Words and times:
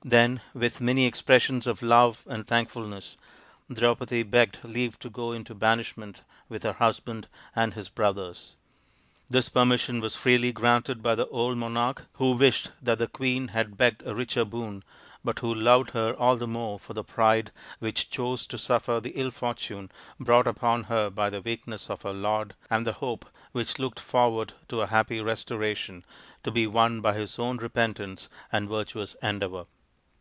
"Then 0.18 0.40
with 0.54 0.80
many 0.80 1.04
expressions 1.06 1.66
of 1.66 1.82
love 1.82 2.22
and 2.30 2.46
thankfulness 2.46 3.16
Draupadi 3.70 4.22
begged 4.22 4.60
leave 4.62 4.96
to 5.00 5.10
go 5.10 5.32
into 5.32 5.54
banishment 5.56 6.22
with 6.48 6.62
her 6.62 6.74
husband 6.74 7.26
and 7.54 7.74
his 7.74 7.90
brothers. 7.90 8.54
This 9.28 9.50
permission 9.50 10.00
was 10.00 10.16
freely 10.16 10.50
granted 10.50 11.02
by 11.02 11.14
the 11.14 11.26
old 11.28 11.58
monarch, 11.58 12.06
who 12.14 12.30
wished 12.32 12.70
that 12.80 12.98
the 12.98 13.08
queen 13.08 13.48
had 13.48 13.76
begged 13.76 14.06
a 14.06 14.14
richer 14.14 14.46
boon, 14.46 14.82
but 15.22 15.40
who 15.40 15.52
loved 15.52 15.90
her 15.90 16.14
all 16.14 16.36
the 16.36 16.46
more 16.48 16.78
for 16.78 16.94
the 16.94 17.04
pride 17.04 17.50
which 17.78 18.08
chose 18.08 18.46
to 18.46 18.56
suffer 18.56 19.00
the 19.00 19.10
ill 19.10 19.32
fortune 19.32 19.90
brought 20.18 20.46
upon 20.46 20.84
her 20.84 21.10
by 21.10 21.28
the 21.28 21.42
weakness 21.42 21.90
of 21.90 22.00
her 22.02 22.14
lord, 22.14 22.54
and 22.70 22.86
the 22.86 22.92
hope 23.04 23.26
which 23.52 23.78
looked 23.80 24.00
forward 24.00 24.54
to 24.68 24.80
a 24.80 24.86
happy 24.86 25.20
restoration, 25.20 26.02
to 26.44 26.50
be 26.50 26.66
won 26.66 27.02
by 27.02 27.12
his 27.12 27.38
own 27.38 27.58
repentance 27.58 28.30
and 28.50 28.70
virtuous 28.70 29.14
endeavour. 29.22 29.66